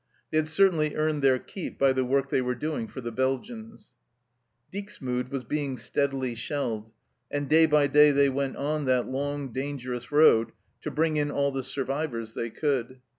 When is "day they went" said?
7.85-8.55